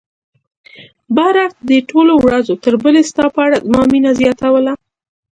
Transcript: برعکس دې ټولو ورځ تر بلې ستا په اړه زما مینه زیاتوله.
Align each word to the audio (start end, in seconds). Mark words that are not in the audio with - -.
برعکس 1.15 1.57
دې 1.69 1.77
ټولو 1.89 2.13
ورځ 2.25 2.47
تر 2.63 2.73
بلې 2.83 3.01
ستا 3.09 3.25
په 3.35 3.39
اړه 3.45 3.57
زما 3.67 3.83
مینه 3.91 4.11
زیاتوله. 4.19 4.73